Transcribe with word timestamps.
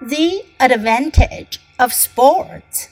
The 0.00 0.46
advantage 0.58 1.60
of 1.78 1.92
sports. 1.92 2.88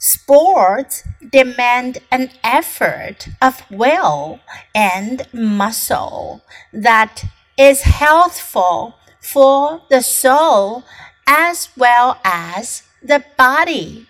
Sports 0.00 1.04
demand 1.30 1.98
an 2.10 2.30
effort 2.42 3.28
of 3.40 3.62
will 3.70 4.40
and 4.74 5.28
muscle 5.32 6.42
that 6.72 7.26
is 7.56 7.82
healthful 7.82 8.96
for 9.20 9.82
the 9.88 10.02
soul 10.02 10.82
as 11.28 11.68
well 11.76 12.18
as 12.24 12.82
the 13.00 13.24
body. 13.36 14.08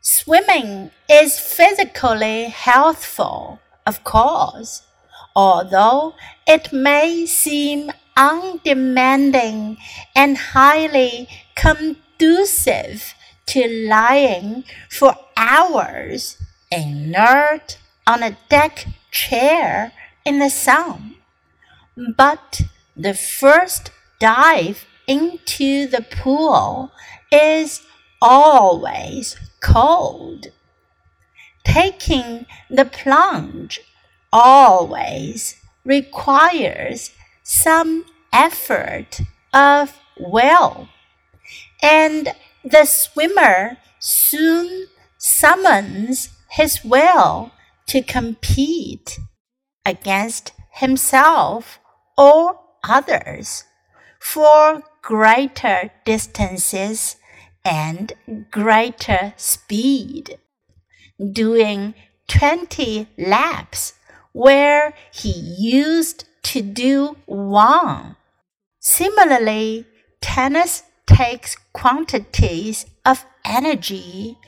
Swimming 0.00 0.90
is 1.08 1.38
physically 1.38 2.46
healthful, 2.46 3.60
of 3.86 4.02
course, 4.02 4.82
although 5.36 6.14
it 6.44 6.72
may 6.72 7.24
seem 7.24 7.92
undemanding 8.16 9.76
and 10.14 10.36
highly 10.36 11.28
conducive 11.54 13.14
to 13.46 13.66
lying 13.88 14.64
for 14.88 15.14
hours 15.36 16.36
inert 16.70 17.78
on 18.06 18.22
a 18.22 18.36
deck 18.48 18.86
chair 19.10 19.92
in 20.24 20.38
the 20.38 20.50
sun. 20.50 21.16
But 22.16 22.62
the 22.96 23.14
first 23.14 23.90
dive 24.18 24.86
into 25.06 25.86
the 25.88 26.02
pool 26.02 26.92
is 27.32 27.82
always 28.22 29.36
cold. 29.60 30.46
Taking 31.64 32.46
the 32.68 32.84
plunge 32.84 33.80
always 34.32 35.56
requires 35.84 37.10
some 37.50 38.04
effort 38.32 39.20
of 39.52 39.98
will, 40.16 40.88
and 41.82 42.28
the 42.62 42.84
swimmer 42.84 43.76
soon 43.98 44.86
summons 45.18 46.28
his 46.50 46.84
will 46.84 47.50
to 47.88 48.02
compete 48.02 49.18
against 49.84 50.52
himself 50.74 51.80
or 52.16 52.60
others 52.84 53.64
for 54.20 54.84
greater 55.02 55.90
distances 56.04 57.16
and 57.64 58.12
greater 58.52 59.34
speed, 59.36 60.38
doing 61.32 61.94
20 62.28 63.08
laps 63.18 63.94
where 64.32 64.94
he 65.12 65.32
used 65.32 66.26
to 66.42 66.62
do 66.62 67.16
one. 67.26 68.16
Similarly, 68.80 69.86
tennis 70.20 70.82
takes 71.06 71.56
quantities 71.72 72.86
of 73.04 73.24
energy, 73.44 74.38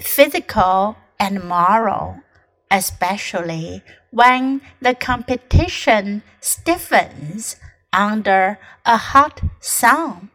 physical 0.00 0.96
and 1.18 1.42
moral, 1.42 2.20
especially 2.70 3.82
when 4.10 4.60
the 4.80 4.94
competition 4.94 6.22
stiffens 6.40 7.56
under 7.92 8.58
a 8.84 8.96
hot 8.96 9.40
sun. 9.60 10.30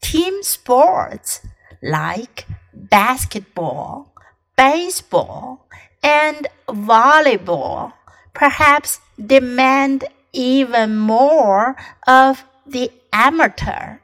Team 0.00 0.42
sports 0.42 1.46
like 1.82 2.46
basketball, 2.72 4.12
baseball, 4.56 5.68
and 6.02 6.48
volleyball 6.68 7.92
perhaps 8.34 9.00
demand 9.24 10.04
even 10.32 10.96
more 10.96 11.76
of 12.06 12.44
the 12.66 12.90
amateur. 13.12 13.98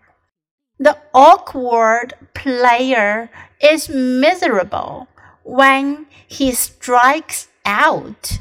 The 0.79 0.99
awkward 1.13 2.15
player 2.35 3.31
is 3.61 3.89
miserable 3.89 5.09
when 5.43 6.07
he 6.29 6.53
strikes 6.53 7.49
out 7.65 8.39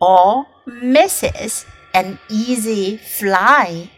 or 0.00 0.46
misses 0.66 1.64
an 1.94 2.18
easy 2.28 2.96
fly 2.96 3.90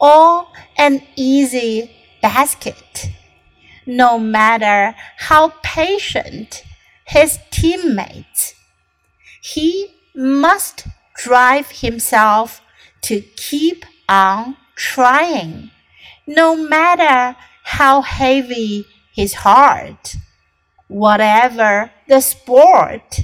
or 0.00 0.46
an 0.76 1.02
easy 1.14 1.90
basket. 2.22 3.10
No 3.86 4.18
matter 4.18 4.94
how 5.18 5.52
patient 5.62 6.64
his 7.06 7.38
teammates, 7.50 8.54
he 9.42 9.94
must 10.40 10.86
drive 11.16 11.70
himself 11.70 12.60
to 13.02 13.20
keep 13.20 13.84
on 14.08 14.56
trying, 14.74 15.70
no 16.26 16.56
matter 16.56 17.36
how 17.64 18.00
heavy 18.02 18.86
his 19.12 19.34
heart. 19.34 20.16
Whatever 20.88 21.92
the 22.08 22.20
sport, 22.20 23.20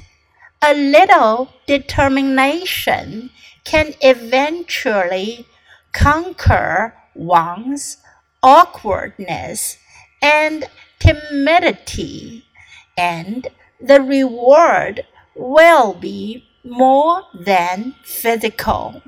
a 0.62 0.75
little 0.75 1.49
determination 1.66 3.31
can 3.65 3.94
eventually 4.00 5.47
conquer 5.93 6.94
one's 7.15 7.97
awkwardness 8.43 9.78
and 10.22 10.65
timidity, 10.99 12.44
and 12.97 13.49
the 13.81 14.00
reward 14.00 15.05
will 15.34 15.94
be 15.94 16.47
more 16.66 17.22
than 17.32 17.94
physical. 18.04 19.03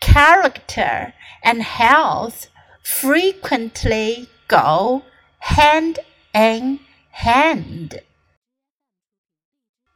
Character 0.00 1.12
and 1.42 1.62
health 1.62 2.46
frequently 2.82 4.28
go 4.48 5.04
hand 5.38 5.98
in 6.34 6.80
hand. 7.10 8.00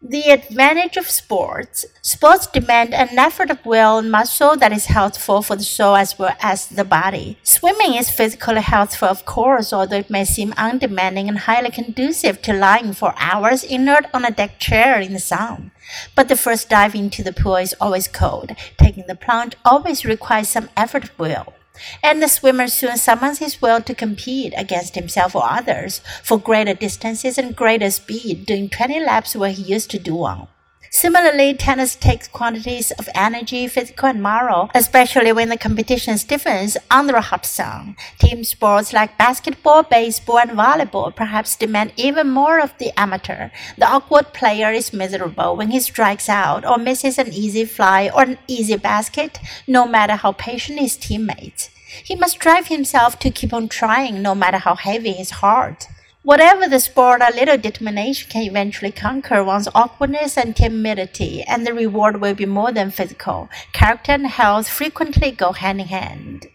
The 0.07 0.33
advantage 0.33 0.99
of 0.99 1.09
sports. 1.09 1.87
Sports 2.03 2.47
demand 2.47 2.93
an 2.93 3.19
effort 3.19 3.49
of 3.49 3.65
will 3.65 3.97
and 3.97 4.13
muscle 4.13 4.55
that 4.55 4.71
is 4.71 4.85
healthful 4.85 5.41
for 5.41 5.57
the 5.57 5.63
soul 5.63 5.97
as 5.97 6.19
well 6.19 6.37
as 6.43 6.67
the 6.67 6.85
body. 6.85 7.39
Swimming 7.43 7.95
is 7.95 8.11
physically 8.11 8.61
healthful, 8.61 9.09
of 9.09 9.25
course, 9.25 9.73
although 9.73 9.97
it 9.97 10.11
may 10.11 10.27
seem 10.27 10.53
undemanding 10.59 11.27
and 11.27 11.39
highly 11.39 11.71
conducive 11.71 12.43
to 12.43 12.53
lying 12.53 12.93
for 12.93 13.15
hours 13.17 13.65
inert 13.65 14.05
on 14.13 14.27
a 14.27 14.31
deck 14.31 14.59
chair 14.59 15.01
in 15.01 15.15
the 15.15 15.19
sun. 15.19 15.71
But 16.15 16.29
the 16.29 16.37
first 16.37 16.69
dive 16.69 16.95
into 16.95 17.23
the 17.23 17.33
pool 17.33 17.57
is 17.57 17.75
always 17.81 18.07
cold. 18.07 18.53
Taking 18.77 19.07
the 19.07 19.15
plunge 19.15 19.57
always 19.65 20.05
requires 20.05 20.51
some 20.51 20.69
effort 20.77 21.05
of 21.05 21.19
will 21.19 21.55
and 22.03 22.23
the 22.23 22.29
swimmer 22.29 22.69
soon 22.69 22.97
summons 22.97 23.39
his 23.39 23.61
will 23.61 23.81
to 23.83 23.95
compete 23.95 24.55
against 24.57 24.95
himself 24.95 25.35
or 25.35 25.45
others 25.45 26.01
for 26.23 26.39
greater 26.39 26.75
distances 26.75 27.39
and 27.39 27.57
greater 27.57 27.91
speed, 27.91 28.47
doing 28.47 28.69
20 28.69 29.01
laps 29.01 29.37
where 29.37 29.53
he 29.53 29.63
used 29.63 29.91
to 29.91 29.99
do 29.99 30.15
one. 30.15 30.47
Similarly, 30.95 31.55
tennis 31.55 31.97
takes 31.97 32.29
quantities 32.29 32.93
of 32.93 33.09
energy, 33.17 33.67
physical 33.67 34.11
and 34.11 34.23
moral, 34.23 34.71
especially 34.77 35.33
when 35.33 35.49
the 35.49 35.57
competition 35.57 36.17
stiffens 36.19 36.77
under 36.89 37.17
a 37.17 37.21
hot 37.21 37.45
sun. 37.45 37.97
Team 38.21 38.45
sports 38.45 38.93
like 38.93 39.19
basketball, 39.19 39.83
baseball, 39.83 40.39
and 40.39 40.53
volleyball 40.53 41.15
perhaps 41.15 41.57
demand 41.57 41.93
even 41.97 42.31
more 42.31 42.61
of 42.61 42.79
the 42.79 42.93
amateur. 42.97 43.51
The 43.77 43.89
awkward 43.89 44.33
player 44.33 44.71
is 44.71 44.93
miserable 44.93 45.57
when 45.57 45.73
he 45.73 45.81
strikes 45.81 46.29
out 46.29 46.65
or 46.65 46.79
misses 46.79 47.19
an 47.19 47.33
easy 47.33 47.65
fly 47.65 48.09
or 48.15 48.23
an 48.23 48.39
easy 48.47 48.77
basket, 48.77 49.41
no 49.67 49.89
matter 49.89 50.15
how 50.15 50.31
patient 50.31 50.79
his 50.79 50.97
teammates. 50.97 51.71
He 52.05 52.15
must 52.15 52.39
drive 52.39 52.69
himself 52.69 53.19
to 53.19 53.33
keep 53.33 53.53
on 53.53 53.69
trying, 53.69 54.23
no 54.23 54.37
matter 54.37 54.59
how 54.59 54.77
heavy 54.77 55.11
his 55.11 55.43
heart. 55.43 55.89
Whatever 56.25 56.67
the 56.67 56.81
sport, 56.81 57.21
a 57.21 57.35
little 57.35 57.59
determination 57.59 58.31
can 58.31 58.45
eventually 58.45 58.91
conquer 58.91 59.45
one's 59.45 59.69
awkwardness 59.75 60.39
and 60.39 60.57
timidity, 60.57 61.43
and 61.43 61.67
the 61.67 61.75
reward 61.75 62.19
will 62.19 62.33
be 62.33 62.47
more 62.47 62.73
than 62.73 62.91
physical. 62.91 63.51
Character 63.75 64.13
and 64.13 64.27
health 64.27 64.67
frequently 64.67 65.33
go 65.33 65.53
hand 65.53 65.83
in 65.83 65.89
hand. 65.89 66.47